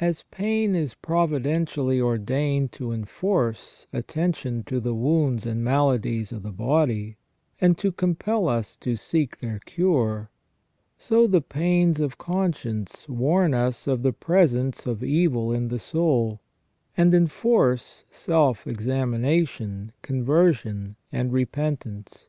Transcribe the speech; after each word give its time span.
As 0.00 0.24
pain 0.32 0.74
is 0.74 0.94
providentially 0.94 2.00
ordained 2.00 2.72
to 2.72 2.90
enforce 2.90 3.86
attention 3.92 4.64
to 4.64 4.80
the 4.80 4.96
wounds 4.96 5.46
and 5.46 5.62
maladies 5.62 6.32
of 6.32 6.42
the 6.42 6.50
body, 6.50 7.18
and 7.60 7.78
to 7.78 7.92
compel 7.92 8.48
us 8.48 8.74
to 8.78 8.96
seek 8.96 9.38
their 9.38 9.60
cure; 9.60 10.28
so 10.98 11.28
the 11.28 11.40
pains 11.40 12.00
of 12.00 12.18
conscience 12.18 13.08
warn 13.08 13.54
us 13.54 13.86
of 13.86 14.02
the 14.02 14.12
presence 14.12 14.86
of 14.86 15.04
evil 15.04 15.52
in 15.52 15.68
the 15.68 15.78
soul, 15.78 16.40
and 16.96 17.14
enforce 17.14 18.04
self 18.10 18.66
examination, 18.66 19.92
conversion, 20.02 20.96
and 21.12 21.32
repentance. 21.32 22.28